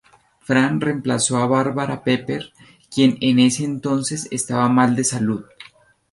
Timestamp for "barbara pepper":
1.45-2.51